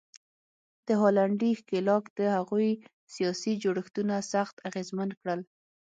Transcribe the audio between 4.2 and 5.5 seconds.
سخت اغېزمن کړل.